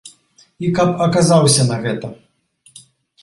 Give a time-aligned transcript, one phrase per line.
[0.67, 2.07] І каб аказаўся на гэта.